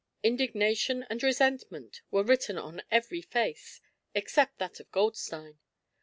[0.23, 3.81] Indignation and resentment were written on every face
[4.15, 5.59] except that of Goldstein.